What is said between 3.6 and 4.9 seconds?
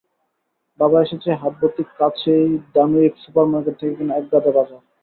থেকে কেনা একগাদা বাজার।